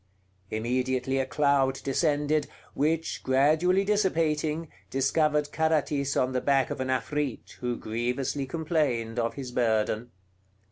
[0.49, 7.51] Immediately a cloud descended, which, gradually dissipating, discovered Carathis on the back of an Afrit,
[7.59, 10.09] who grievously complained of his burden.